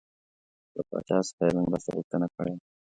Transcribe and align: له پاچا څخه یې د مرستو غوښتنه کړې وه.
له 0.75 0.81
پاچا 0.89 1.17
څخه 1.27 1.41
یې 1.47 1.51
د 1.55 1.57
مرستو 1.71 1.95
غوښتنه 1.97 2.27
کړې 2.35 2.53
وه. 2.55 2.61